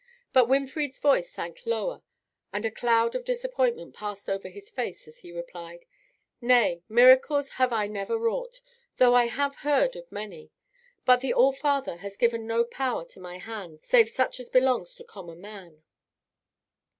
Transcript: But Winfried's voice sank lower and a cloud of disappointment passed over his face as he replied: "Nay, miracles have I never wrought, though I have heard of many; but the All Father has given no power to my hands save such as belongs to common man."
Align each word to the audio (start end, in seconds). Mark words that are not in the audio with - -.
But 0.33 0.49
Winfried's 0.49 0.97
voice 0.97 1.29
sank 1.29 1.63
lower 1.63 2.01
and 2.51 2.65
a 2.65 2.71
cloud 2.71 3.13
of 3.13 3.23
disappointment 3.23 3.93
passed 3.93 4.27
over 4.27 4.49
his 4.49 4.71
face 4.71 5.07
as 5.07 5.19
he 5.19 5.31
replied: 5.31 5.85
"Nay, 6.41 6.81
miracles 6.89 7.49
have 7.49 7.71
I 7.71 7.85
never 7.85 8.17
wrought, 8.17 8.61
though 8.97 9.13
I 9.13 9.27
have 9.27 9.57
heard 9.57 9.95
of 9.95 10.11
many; 10.11 10.49
but 11.05 11.21
the 11.21 11.35
All 11.35 11.51
Father 11.51 11.97
has 11.97 12.17
given 12.17 12.47
no 12.47 12.63
power 12.63 13.05
to 13.05 13.19
my 13.19 13.37
hands 13.37 13.81
save 13.85 14.09
such 14.09 14.39
as 14.39 14.49
belongs 14.49 14.95
to 14.95 15.03
common 15.03 15.39
man." 15.39 15.83